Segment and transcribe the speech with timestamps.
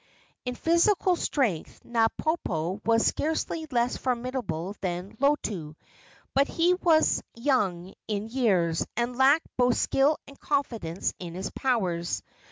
[0.45, 5.75] In physical strength Napopo was scarcely less formidable than Lotu;
[6.33, 12.23] but he was young in years, and lacked both skill and confidence in his powers.